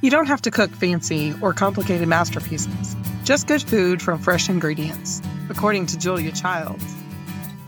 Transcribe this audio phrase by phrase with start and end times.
[0.00, 5.20] You don't have to cook fancy or complicated masterpieces, just good food from fresh ingredients,
[5.50, 6.94] according to Julia Childs.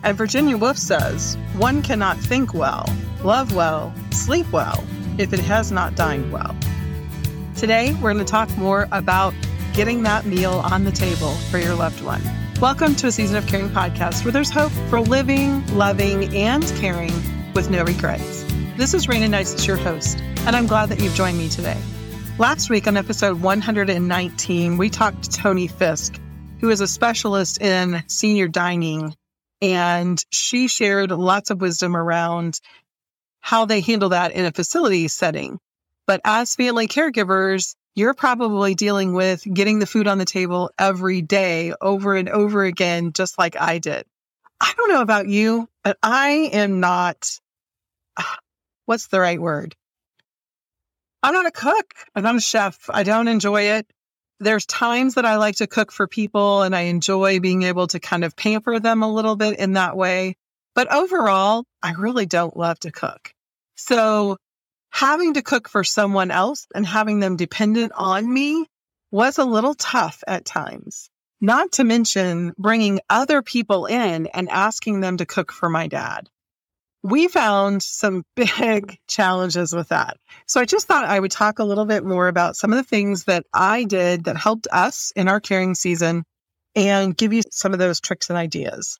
[0.04, 2.86] And Virginia Woolf says, one cannot think well,
[3.24, 4.84] love well, sleep well
[5.18, 6.54] if it has not dined well.
[7.56, 9.34] Today, we're going to talk more about
[9.72, 12.22] getting that meal on the table for your loved one.
[12.60, 17.12] Welcome to a Season of Caring podcast where there's hope for living, loving, and caring
[17.54, 18.44] with no regrets.
[18.76, 21.76] This is Rayna Neises, your host, and I'm glad that you've joined me today.
[22.40, 26.18] Last week on episode 119, we talked to Toni Fisk,
[26.58, 29.14] who is a specialist in senior dining,
[29.60, 32.58] and she shared lots of wisdom around
[33.40, 35.60] how they handle that in a facility setting.
[36.06, 41.20] But as family caregivers, you're probably dealing with getting the food on the table every
[41.20, 44.06] day over and over again, just like I did.
[44.58, 47.38] I don't know about you, but I am not,
[48.86, 49.76] what's the right word?
[51.22, 51.94] I'm not a cook.
[52.14, 52.88] I'm not a chef.
[52.88, 53.86] I don't enjoy it.
[54.38, 58.00] There's times that I like to cook for people and I enjoy being able to
[58.00, 60.36] kind of pamper them a little bit in that way.
[60.74, 63.34] But overall, I really don't love to cook.
[63.76, 64.38] So
[64.90, 68.66] having to cook for someone else and having them dependent on me
[69.10, 71.10] was a little tough at times.
[71.42, 76.28] Not to mention bringing other people in and asking them to cook for my dad
[77.02, 80.16] we found some big challenges with that.
[80.46, 82.84] So I just thought I would talk a little bit more about some of the
[82.84, 86.24] things that I did that helped us in our caring season
[86.74, 88.98] and give you some of those tricks and ideas.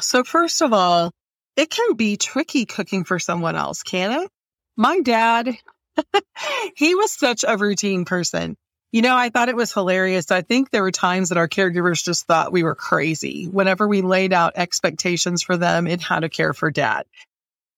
[0.00, 1.12] So first of all,
[1.56, 4.30] it can be tricky cooking for someone else, can it?
[4.76, 5.54] My dad,
[6.76, 8.56] he was such a routine person.
[8.92, 10.30] You know, I thought it was hilarious.
[10.30, 14.02] I think there were times that our caregivers just thought we were crazy whenever we
[14.02, 17.06] laid out expectations for them in how to care for dad.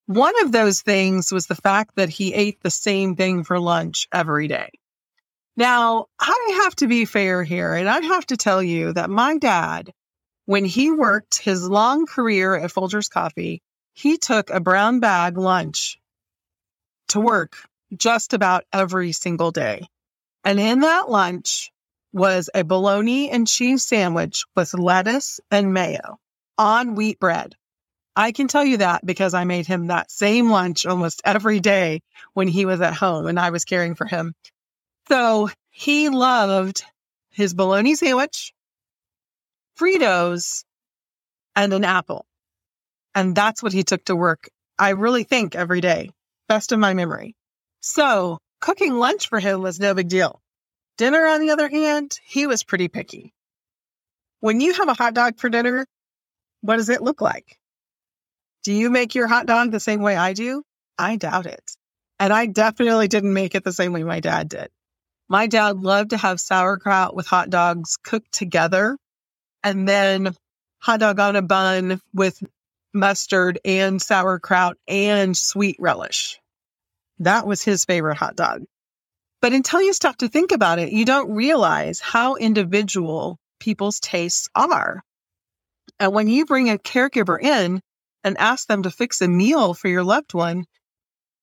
[0.06, 4.08] One of those things was the fact that he ate the same thing for lunch
[4.12, 4.70] every day.
[5.56, 9.38] Now, I have to be fair here, and I have to tell you that my
[9.38, 9.92] dad,
[10.46, 13.62] when he worked his long career at Folgers Coffee,
[13.92, 16.00] he took a brown bag lunch
[17.08, 17.56] to work
[17.96, 19.86] just about every single day.
[20.44, 21.70] And in that lunch
[22.12, 26.18] was a bologna and cheese sandwich with lettuce and mayo
[26.58, 27.54] on wheat bread.
[28.14, 32.02] I can tell you that because I made him that same lunch almost every day
[32.32, 34.34] when he was at home and I was caring for him.
[35.08, 36.84] So he loved
[37.30, 38.52] his bologna sandwich,
[39.76, 40.64] Fritos,
[41.56, 42.26] and an apple.
[43.14, 44.48] And that's what he took to work.
[44.78, 46.10] I really think every day.
[46.48, 47.34] Best of my memory.
[47.80, 50.40] So Cooking lunch for him was no big deal.
[50.96, 53.34] Dinner, on the other hand, he was pretty picky.
[54.40, 55.86] When you have a hot dog for dinner,
[56.62, 57.58] what does it look like?
[58.62, 60.62] Do you make your hot dog the same way I do?
[60.98, 61.72] I doubt it.
[62.18, 64.70] And I definitely didn't make it the same way my dad did.
[65.28, 68.96] My dad loved to have sauerkraut with hot dogs cooked together
[69.62, 70.34] and then
[70.78, 72.42] hot dog on a bun with
[72.94, 76.40] mustard and sauerkraut and sweet relish.
[77.20, 78.62] That was his favorite hot dog.
[79.40, 84.48] But until you stop to think about it, you don't realize how individual people's tastes
[84.54, 85.02] are.
[86.00, 87.80] And when you bring a caregiver in
[88.24, 90.64] and ask them to fix a meal for your loved one,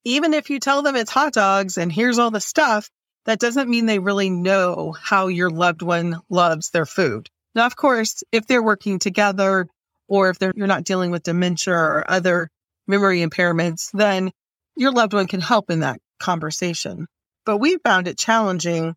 [0.03, 2.89] even if you tell them it's hot dogs and here's all the stuff,
[3.25, 7.29] that doesn't mean they really know how your loved one loves their food.
[7.53, 9.67] Now, of course, if they're working together
[10.07, 12.49] or if you're not dealing with dementia or other
[12.87, 14.31] memory impairments, then
[14.75, 17.07] your loved one can help in that conversation.
[17.45, 18.95] But we found it challenging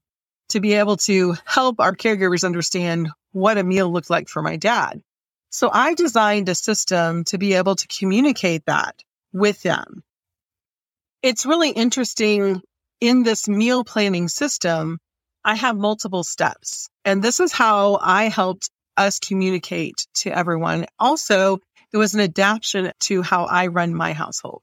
[0.50, 4.56] to be able to help our caregivers understand what a meal looked like for my
[4.56, 5.02] dad.
[5.50, 9.02] So I designed a system to be able to communicate that
[9.32, 10.02] with them.
[11.22, 12.60] It's really interesting
[13.00, 14.98] in this meal planning system.
[15.44, 20.86] I have multiple steps and this is how I helped us communicate to everyone.
[20.98, 21.58] Also,
[21.92, 24.62] it was an adaptation to how I run my household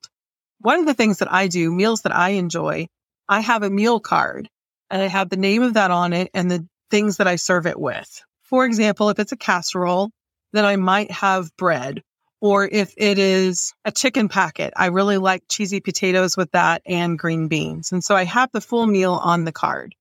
[0.61, 2.87] one of the things that I do, meals that I enjoy,
[3.27, 4.49] I have a meal card
[4.89, 7.65] and I have the name of that on it and the things that I serve
[7.65, 8.21] it with.
[8.43, 10.11] For example, if it's a casserole,
[10.53, 12.01] then I might have bread.
[12.41, 17.17] Or if it is a chicken packet, I really like cheesy potatoes with that and
[17.17, 17.91] green beans.
[17.91, 19.95] And so I have the full meal on the card.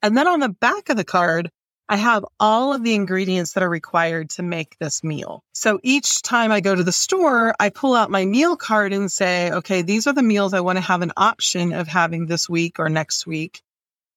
[0.00, 1.50] And then on the back of the card,
[1.90, 5.42] I have all of the ingredients that are required to make this meal.
[5.52, 9.10] So each time I go to the store, I pull out my meal card and
[9.10, 12.48] say, okay, these are the meals I want to have an option of having this
[12.48, 13.60] week or next week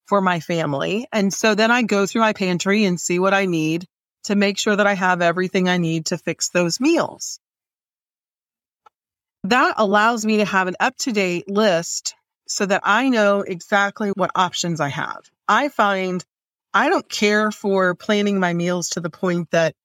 [0.06, 1.08] for my family.
[1.12, 3.88] And so then I go through my pantry and see what I need
[4.26, 7.40] to make sure that I have everything I need to fix those meals.
[9.46, 12.14] That allows me to have an up to date list
[12.48, 15.22] so that I know exactly what options I have.
[15.48, 16.24] I find
[16.74, 19.76] I don't care for planning my meals to the point that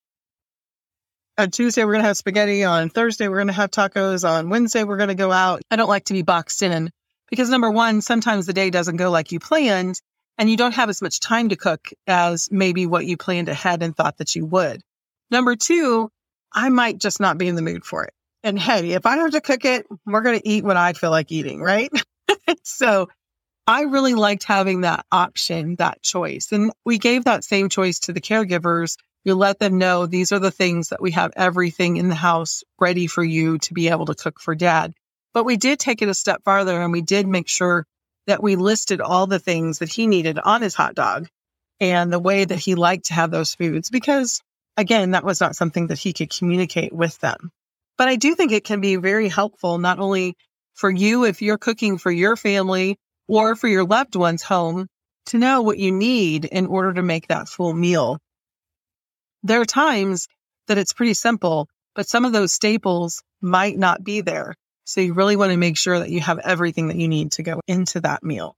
[1.36, 4.48] on Tuesday we're going to have spaghetti, on Thursday we're going to have tacos, on
[4.48, 5.62] Wednesday we're going to go out.
[5.70, 6.90] I don't like to be boxed in
[7.28, 10.00] because number one, sometimes the day doesn't go like you planned
[10.38, 13.82] and you don't have as much time to cook as maybe what you planned ahead
[13.82, 14.80] and thought that you would.
[15.30, 16.10] Number two,
[16.52, 18.14] I might just not be in the mood for it.
[18.42, 21.10] And hey, if I have to cook it, we're going to eat what I feel
[21.10, 21.90] like eating, right?
[22.62, 23.08] so
[23.68, 26.52] I really liked having that option, that choice.
[26.52, 28.96] And we gave that same choice to the caregivers.
[29.24, 32.64] You let them know these are the things that we have everything in the house
[32.80, 34.94] ready for you to be able to cook for dad.
[35.34, 37.84] But we did take it a step farther and we did make sure
[38.26, 41.28] that we listed all the things that he needed on his hot dog
[41.78, 44.40] and the way that he liked to have those foods because
[44.78, 47.50] again, that was not something that he could communicate with them.
[47.98, 50.38] But I do think it can be very helpful, not only
[50.72, 52.96] for you if you're cooking for your family
[53.28, 54.88] or for your loved ones home
[55.26, 58.18] to know what you need in order to make that full meal.
[59.42, 60.26] There are times
[60.66, 64.54] that it's pretty simple, but some of those staples might not be there.
[64.84, 67.42] So you really want to make sure that you have everything that you need to
[67.42, 68.56] go into that meal.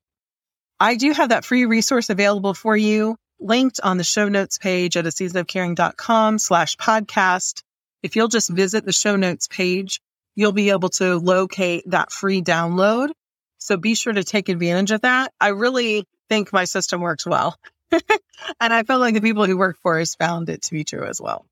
[0.78, 4.96] I do have that free resource available for you linked on the show notes page
[4.96, 7.62] at a seasonofcaring.com slash podcast.
[8.02, 10.00] If you'll just visit the show notes page,
[10.36, 13.10] you'll be able to locate that free download.
[13.60, 15.32] So be sure to take advantage of that.
[15.40, 17.56] I really think my system works well.
[17.92, 21.04] and I felt like the people who work for us found it to be true
[21.04, 21.44] as well.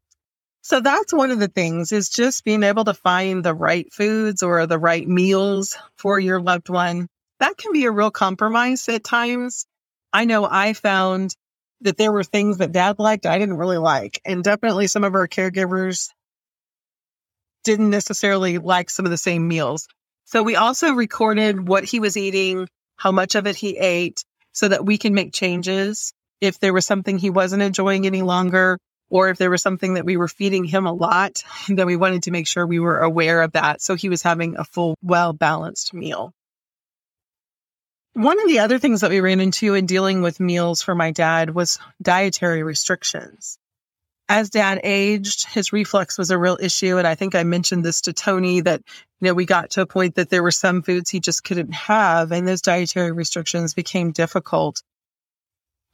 [0.62, 4.42] So that's one of the things is just being able to find the right foods
[4.42, 7.08] or the right meals for your loved one.
[7.40, 9.66] That can be a real compromise at times.
[10.12, 11.34] I know I found
[11.82, 14.20] that there were things that dad liked I didn't really like.
[14.24, 16.10] And definitely some of our caregivers
[17.64, 19.88] didn't necessarily like some of the same meals.
[20.28, 24.22] So we also recorded what he was eating, how much of it he ate,
[24.52, 28.76] so that we can make changes if there was something he wasn't enjoying any longer,
[29.08, 32.24] or if there was something that we were feeding him a lot, then we wanted
[32.24, 33.80] to make sure we were aware of that.
[33.80, 36.34] So he was having a full, well balanced meal.
[38.12, 41.10] One of the other things that we ran into in dealing with meals for my
[41.10, 43.58] dad was dietary restrictions.
[44.30, 46.98] As dad aged, his reflux was a real issue.
[46.98, 48.82] And I think I mentioned this to Toni that,
[49.20, 51.72] you know, we got to a point that there were some foods he just couldn't
[51.72, 54.82] have, and those dietary restrictions became difficult.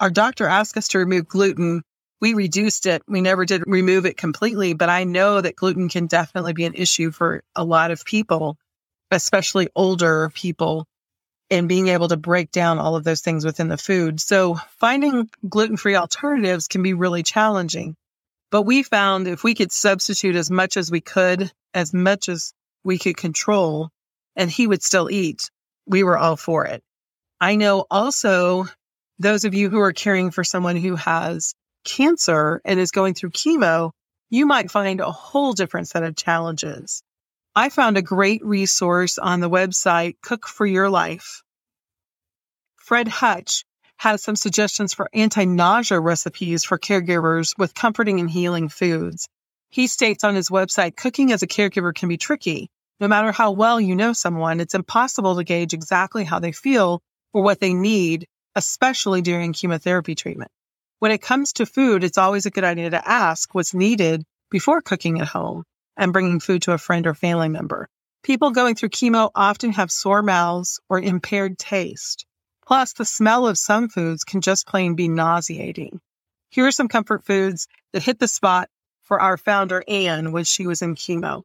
[0.01, 1.83] Our doctor asked us to remove gluten.
[2.21, 3.03] We reduced it.
[3.07, 6.75] We never did remove it completely, but I know that gluten can definitely be an
[6.75, 8.57] issue for a lot of people,
[9.13, 10.87] especially older people
[11.51, 14.21] and being able to break down all of those things within the food.
[14.21, 17.95] So finding gluten free alternatives can be really challenging.
[18.55, 22.53] But we found if we could substitute as much as we could, as much as
[22.85, 23.91] we could control,
[24.37, 25.51] and he would still eat,
[25.87, 26.81] we were all for it.
[27.41, 28.67] I know also
[29.19, 31.53] those of you who are caring for someone who has
[31.85, 33.91] cancer and is going through chemo,
[34.31, 37.03] you might find a whole different set of challenges.
[37.57, 41.43] I found a great resource on the website Cook for Your Life.
[42.77, 43.65] Fred Hutch
[43.97, 49.29] has some suggestions for anti nausea recipes for caregivers with comforting and healing foods.
[49.71, 52.71] He states on his website cooking as a caregiver can be tricky.
[53.01, 57.03] No matter how well you know someone, it's impossible to gauge exactly how they feel
[57.33, 60.51] or what they need, especially during chemotherapy treatment.
[61.01, 64.81] When it comes to food, it's always a good idea to ask what's needed before
[64.81, 65.65] cooking at home
[65.97, 67.89] and bringing food to a friend or family member.
[68.23, 72.25] People going through chemo often have sore mouths or impaired taste.
[72.67, 76.01] Plus, the smell of some foods can just plain be nauseating.
[76.51, 78.69] Here are some comfort foods that hit the spot
[79.03, 81.43] for our founder, Anne, when she was in chemo.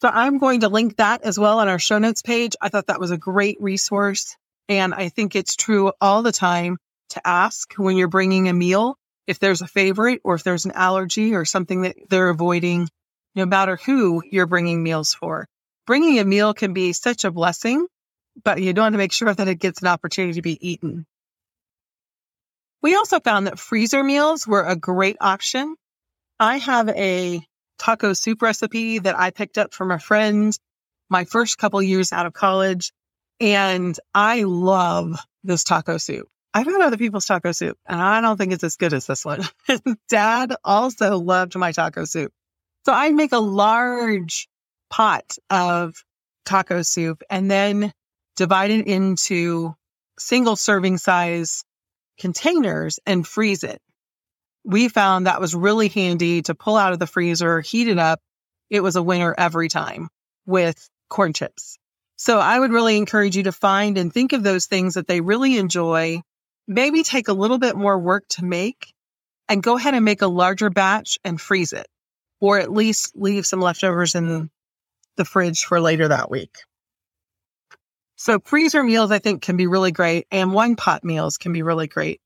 [0.00, 2.56] So I'm going to link that as well on our show notes page.
[2.60, 4.36] I thought that was a great resource.
[4.68, 6.78] And I think it's true all the time
[7.10, 10.72] to ask when you're bringing a meal if there's a favorite or if there's an
[10.72, 12.88] allergy or something that they're avoiding
[13.34, 15.46] no matter who you're bringing meals for.
[15.86, 17.86] Bringing a meal can be such a blessing,
[18.44, 21.06] but you don't want to make sure that it gets an opportunity to be eaten.
[22.82, 25.74] We also found that freezer meals were a great option.
[26.38, 27.42] I have a
[27.78, 30.56] taco soup recipe that I picked up from a friend
[31.10, 32.92] my first couple years out of college.
[33.40, 36.28] And I love this taco soup.
[36.54, 39.24] I've had other people's taco soup and I don't think it's as good as this
[39.24, 39.42] one.
[40.08, 42.32] Dad also loved my taco soup.
[42.84, 44.48] So I make a large
[44.90, 45.94] pot of
[46.44, 47.92] taco soup and then
[48.38, 49.74] divide it into
[50.16, 51.64] single serving size
[52.20, 53.82] containers and freeze it.
[54.64, 58.20] We found that was really handy to pull out of the freezer, heat it up.
[58.70, 60.08] It was a winner every time
[60.46, 61.78] with corn chips.
[62.16, 65.20] So I would really encourage you to find and think of those things that they
[65.20, 66.22] really enjoy,
[66.68, 68.92] maybe take a little bit more work to make
[69.48, 71.88] and go ahead and make a larger batch and freeze it,
[72.40, 74.48] or at least leave some leftovers in
[75.16, 76.56] the fridge for later that week.
[78.20, 80.26] So freezer meals, I think, can be really great.
[80.32, 82.20] And one pot meals can be really great.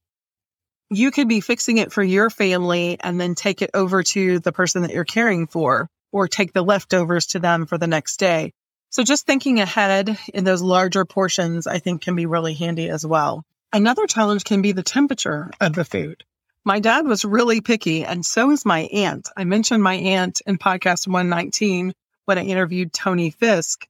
[0.89, 4.53] You could be fixing it for your family and then take it over to the
[4.53, 8.55] person that you're caring for, or take the leftovers to them for the next day.
[8.89, 13.05] So just thinking ahead in those larger portions, I think can be really handy as
[13.05, 13.45] well.
[13.71, 16.25] Another challenge can be the temperature of the food.
[16.65, 19.29] My dad was really picky, and so is my aunt.
[19.37, 21.93] I mentioned my aunt in podcast 119
[22.25, 23.87] when I interviewed Toni Fisk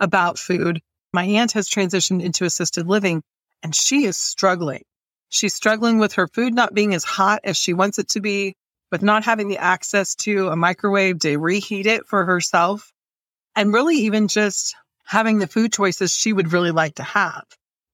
[0.00, 0.82] about food.
[1.12, 3.22] My aunt has transitioned into assisted living,
[3.62, 4.82] and she is struggling.
[5.28, 8.54] She's struggling with her food not being as hot as she wants it to be,
[8.92, 12.92] with not having the access to a microwave to reheat it for herself
[13.54, 17.44] and really even just having the food choices she would really like to have.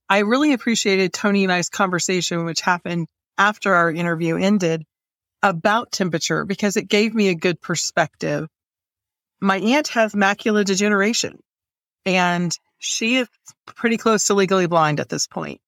[0.09, 3.07] I really appreciated Toni and I's conversation, which happened
[3.38, 4.85] after our interview ended
[5.42, 8.49] about temperature because it gave me a good perspective.
[9.40, 11.38] My aunt has macular degeneration
[12.04, 13.28] and she is
[13.64, 15.60] pretty close to legally blind at this point.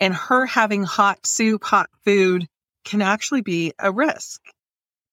[0.00, 2.48] And her having hot soup, hot food
[2.84, 4.40] can actually be a risk.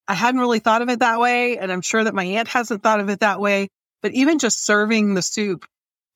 [0.08, 1.58] I hadn't really thought of it that way.
[1.58, 3.68] And I'm sure that my aunt hasn't thought of it that way.
[4.02, 5.66] But even just serving the soup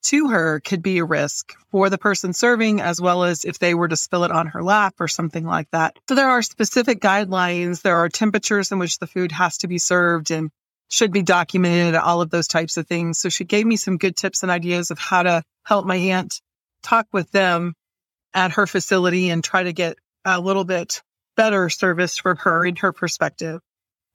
[0.03, 3.74] to her could be a risk for the person serving, as well as if they
[3.74, 5.98] were to spill it on her lap or something like that.
[6.07, 7.81] So there are specific guidelines.
[7.81, 10.50] There are temperatures in which the food has to be served and
[10.93, 13.17] should be documented, all of those types of things.
[13.17, 16.39] So she gave me some good tips and ideas of how to help my aunt
[16.83, 17.73] talk with them
[18.31, 21.01] at her facility and try to get a little bit
[21.35, 23.59] better service for her in her perspective.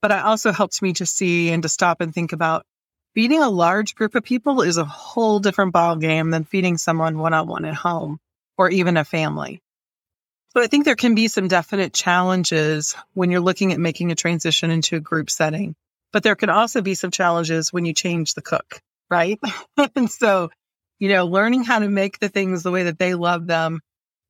[0.01, 2.65] But it also helped me to see and to stop and think about
[3.13, 7.19] feeding a large group of people is a whole different ball game than feeding someone
[7.19, 8.21] one on one at home
[8.57, 9.61] or even a family.
[10.53, 14.15] So I think there can be some definite challenges when you're looking at making a
[14.15, 15.75] transition into a group setting,
[16.13, 19.39] but there can also be some challenges when you change the cook, right?
[19.97, 20.51] and so,
[20.99, 23.81] you know, learning how to make the things the way that they love them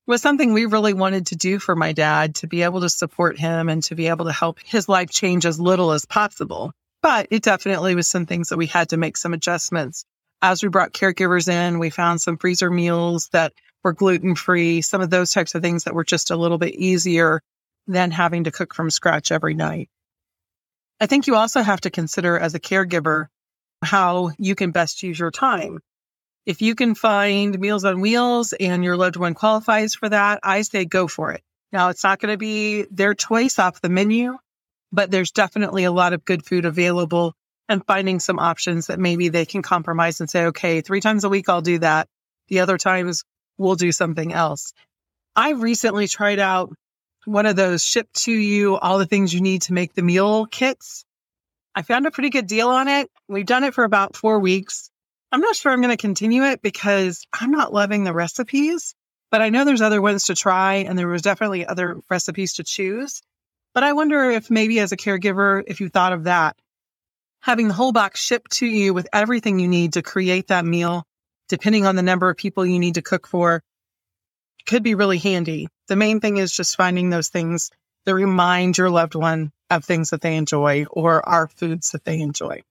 [0.06, 3.38] was something we really wanted to do for my dad to be able to support
[3.38, 6.72] him and to be able to help his life change as little as possible.
[7.02, 10.04] But it definitely was some things that we had to make some adjustments.
[10.40, 13.52] As we brought caregivers in, we found some freezer meals that
[13.84, 16.74] were gluten free, some of those types of things that were just a little bit
[16.74, 17.42] easier
[17.86, 19.88] than having to cook from scratch every night.
[21.00, 23.26] I think you also have to consider as a caregiver
[23.82, 25.80] how you can best use your time.
[26.44, 30.62] If you can find Meals on Wheels and your loved one qualifies for that, I
[30.62, 31.42] say go for it.
[31.72, 34.38] Now, it's not going to be their choice off the menu,
[34.90, 37.34] but there's definitely a lot of good food available
[37.68, 41.28] and finding some options that maybe they can compromise and say, okay, three times a
[41.28, 42.08] week, I'll do that.
[42.48, 43.24] The other times
[43.58, 44.72] we'll do something else.
[45.36, 46.72] I recently tried out
[47.28, 50.46] one of those shipped to you, all the things you need to make the meal
[50.46, 51.04] kits.
[51.74, 53.10] I found a pretty good deal on it.
[53.28, 54.90] We've done it for about four weeks.
[55.30, 58.94] I'm not sure I'm going to continue it because I'm not loving the recipes,
[59.30, 62.64] but I know there's other ones to try and there was definitely other recipes to
[62.64, 63.20] choose.
[63.74, 66.56] But I wonder if maybe as a caregiver, if you thought of that,
[67.40, 71.04] having the whole box shipped to you with everything you need to create that meal,
[71.50, 73.62] depending on the number of people you need to cook for,
[74.68, 75.68] could be really handy.
[75.88, 77.70] The main thing is just finding those things
[78.06, 82.20] that remind your loved one of things that they enjoy or are foods that they
[82.20, 82.62] enjoy.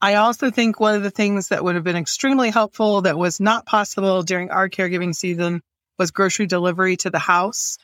[0.00, 3.40] I also think one of the things that would have been extremely helpful that was
[3.40, 5.62] not possible during our caregiving season
[5.98, 7.78] was grocery delivery to the house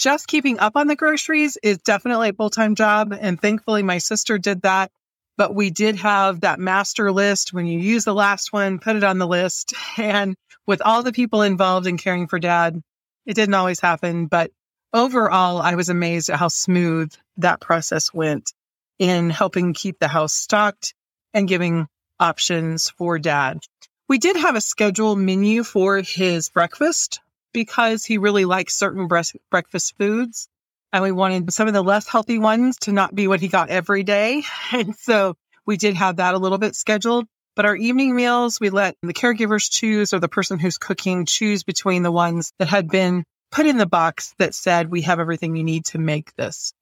[0.00, 3.12] just keeping up on the groceries is definitely a full time job.
[3.18, 4.90] And thankfully, my sister did that.
[5.36, 7.52] But we did have that master list.
[7.52, 9.74] When you use the last one, put it on the list.
[9.98, 10.36] And
[10.70, 12.80] with all the people involved in caring for dad,
[13.26, 14.26] it didn't always happen.
[14.26, 14.52] But
[14.94, 18.52] overall, I was amazed at how smooth that process went
[18.96, 20.94] in helping keep the house stocked
[21.34, 21.88] and giving
[22.20, 23.58] options for dad.
[24.06, 27.18] We did have a scheduled menu for his breakfast
[27.52, 30.48] because he really likes certain breakfast foods.
[30.92, 33.70] And we wanted some of the less healthy ones to not be what he got
[33.70, 34.44] every day.
[34.72, 35.36] And so
[35.66, 37.26] we did have that a little bit scheduled.
[37.56, 41.64] But our evening meals, we let the caregivers choose or the person who's cooking choose
[41.64, 45.56] between the ones that had been put in the box that said, we have everything
[45.56, 46.72] you need to make this.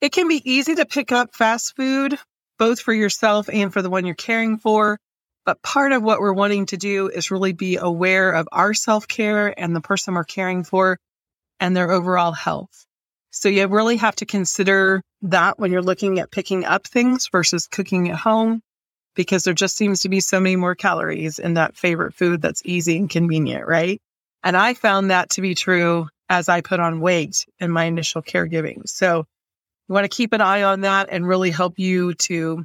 [0.00, 2.18] It can be easy to pick up fast food,
[2.58, 4.98] both for yourself and for the one you're caring for.
[5.46, 9.08] But part of what we're wanting to do is really be aware of our self
[9.08, 10.98] care and the person we're caring for
[11.58, 12.84] and their overall health.
[13.30, 17.66] So you really have to consider that when you're looking at picking up things versus
[17.66, 18.60] cooking at home,
[19.20, 22.62] because there just seems to be so many more calories in that favorite food that's
[22.64, 24.00] easy and convenient, right?
[24.42, 28.22] And I found that to be true as I put on weight in my initial
[28.22, 28.88] caregiving.
[28.88, 29.26] So
[29.88, 32.64] you want to keep an eye on that and really help you to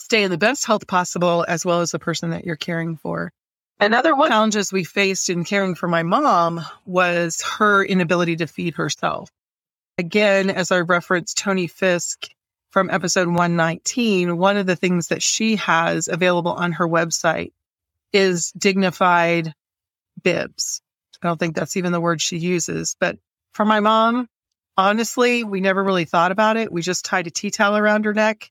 [0.00, 3.30] stay in the best health possible as well as the person that you're caring for.
[3.78, 8.74] Another one challenges we faced in caring for my mom was her inability to feed
[8.74, 9.30] herself.
[9.96, 12.30] Again, as I referenced Toni Fisk
[12.76, 17.52] from episode 119, one of the things that she has available on her website
[18.12, 19.54] is dignified
[20.22, 20.82] bibs.
[21.22, 23.16] I don't think that's even the word she uses, but
[23.54, 24.28] for my mom,
[24.76, 26.70] honestly, we never really thought about it.
[26.70, 28.50] We just tied a tea towel around her neck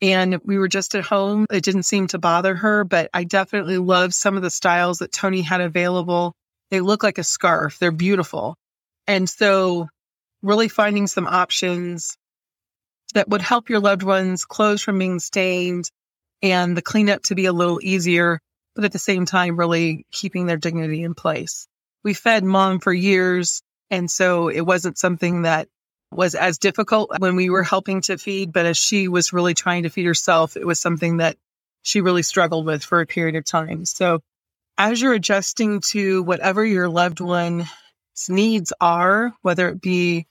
[0.00, 1.44] and we were just at home.
[1.50, 5.12] It didn't seem to bother her, but I definitely love some of the styles that
[5.12, 6.32] Toni had available.
[6.70, 7.78] They look like a scarf.
[7.78, 8.56] They're beautiful.
[9.06, 9.88] And so
[10.40, 12.16] really finding some options
[13.14, 15.90] that would help your loved ones clothes from being stained
[16.42, 18.40] and the cleanup to be a little easier,
[18.74, 21.66] but at the same time, really keeping their dignity in place.
[22.02, 23.62] We fed mom for years.
[23.90, 25.68] And so it wasn't something that
[26.10, 29.84] was as difficult when we were helping to feed, but as she was really trying
[29.84, 31.36] to feed herself, it was something that
[31.82, 33.84] she really struggled with for a period of time.
[33.84, 34.20] So
[34.78, 37.68] as you're adjusting to whatever your loved one's
[38.28, 40.26] needs are, whether it be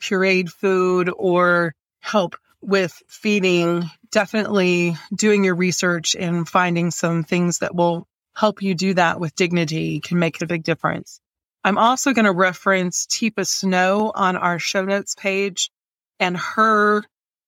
[0.00, 7.74] pureed food or help with feeding, definitely doing your research and finding some things that
[7.74, 11.20] will help you do that with dignity can make a big difference.
[11.64, 15.70] I'm also going to reference Teepa Snow on our show notes page
[16.18, 17.02] and her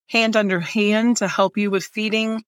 [0.07, 2.43] hand under hand to help you with feeding.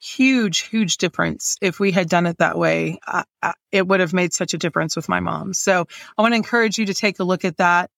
[0.00, 1.56] Huge, huge difference.
[1.60, 4.58] If we had done it that way, I, I, it would have made such a
[4.58, 5.54] difference with my mom.
[5.54, 5.86] So
[6.16, 7.90] I want to encourage you to take a look at that.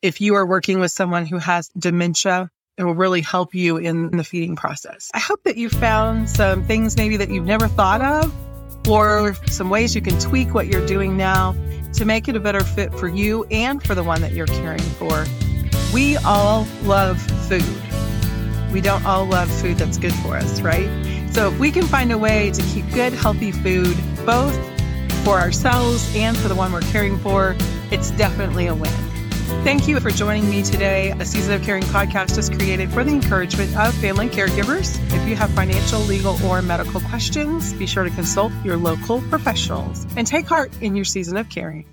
[0.00, 4.16] If you are working with someone who has dementia, it will really help you in
[4.16, 5.10] the feeding process.
[5.12, 9.68] I hope that you found some things maybe that you've never thought of or some
[9.68, 11.56] ways you can tweak what you're doing now
[11.94, 14.78] to make it a better fit for you and for the one that you're caring
[14.78, 15.26] for.
[15.92, 17.64] We all love food.
[18.72, 20.88] We don't all love food that's good for us, right?
[21.32, 24.54] So if we can find a way to keep good, healthy food, both
[25.24, 27.56] for ourselves and for the one we're caring for,
[27.90, 29.07] it's definitely a win.
[29.64, 31.10] Thank you for joining me today.
[31.18, 34.98] A Season of Caring podcast is created for the encouragement of family caregivers.
[35.12, 40.06] If you have financial, legal, or medical questions, be sure to consult your local professionals
[40.16, 41.86] and take heart in your season of caring.